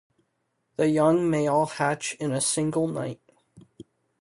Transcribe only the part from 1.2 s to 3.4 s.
may all hatch in a single night.